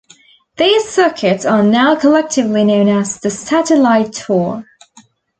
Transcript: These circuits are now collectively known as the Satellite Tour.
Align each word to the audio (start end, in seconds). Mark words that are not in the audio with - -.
These 0.57 0.89
circuits 0.89 1.45
are 1.45 1.61
now 1.61 1.95
collectively 1.95 2.63
known 2.63 2.87
as 2.87 3.19
the 3.19 3.29
Satellite 3.29 4.13
Tour. 4.13 4.65